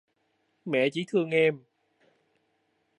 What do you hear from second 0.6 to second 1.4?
mẹ chỉ thương